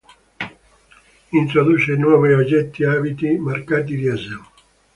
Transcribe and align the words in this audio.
Introduce 1.31 1.95
nuovi 1.95 2.31
oggetti 2.33 2.81
e 2.81 2.87
abiti 2.87 3.37
marcati 3.37 3.95
Diesel. 3.95 4.41